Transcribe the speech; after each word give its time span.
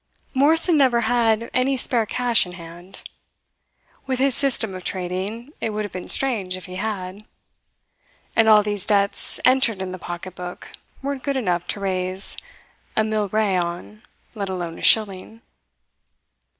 Morrison 0.33 0.77
never 0.77 1.01
had 1.01 1.51
any 1.53 1.77
spare 1.77 2.07
cash 2.07 2.43
in 2.47 2.53
hand. 2.53 3.03
With 4.07 4.17
his 4.17 4.33
system 4.33 4.73
of 4.73 4.83
trading 4.83 5.53
it 5.61 5.69
would 5.69 5.85
have 5.85 5.91
been 5.91 6.07
strange 6.07 6.57
if 6.57 6.65
he 6.65 6.77
had; 6.77 7.23
and 8.35 8.49
all 8.49 8.63
these 8.63 8.83
debts 8.87 9.39
entered 9.45 9.79
in 9.79 9.91
the 9.91 9.99
pocketbook 9.99 10.69
weren't 11.03 11.21
good 11.21 11.37
enough 11.37 11.67
to 11.67 11.79
raise 11.79 12.35
a 12.97 13.03
millrei 13.03 13.55
on 13.55 14.01
let 14.33 14.49
alone 14.49 14.79
a 14.79 14.81
shilling. 14.81 15.43